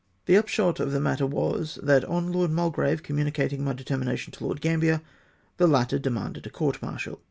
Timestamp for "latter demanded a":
5.67-6.49